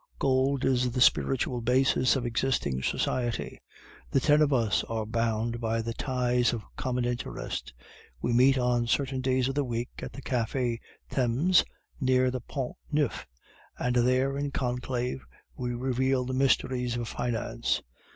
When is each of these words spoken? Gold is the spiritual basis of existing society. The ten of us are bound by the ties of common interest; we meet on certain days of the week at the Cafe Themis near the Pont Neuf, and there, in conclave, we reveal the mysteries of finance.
Gold 0.17 0.65
is 0.65 0.89
the 0.89 0.99
spiritual 0.99 1.61
basis 1.61 2.15
of 2.15 2.25
existing 2.25 2.81
society. 2.81 3.61
The 4.09 4.19
ten 4.19 4.41
of 4.41 4.51
us 4.51 4.83
are 4.85 5.05
bound 5.05 5.59
by 5.61 5.83
the 5.83 5.93
ties 5.93 6.53
of 6.53 6.63
common 6.75 7.05
interest; 7.05 7.71
we 8.19 8.33
meet 8.33 8.57
on 8.57 8.87
certain 8.87 9.21
days 9.21 9.47
of 9.47 9.53
the 9.53 9.63
week 9.63 9.91
at 9.99 10.13
the 10.13 10.23
Cafe 10.23 10.79
Themis 11.07 11.63
near 11.99 12.31
the 12.31 12.41
Pont 12.41 12.77
Neuf, 12.91 13.27
and 13.77 13.95
there, 13.95 14.39
in 14.39 14.49
conclave, 14.49 15.23
we 15.55 15.75
reveal 15.75 16.25
the 16.25 16.33
mysteries 16.33 16.97
of 16.97 17.07
finance. 17.07 17.83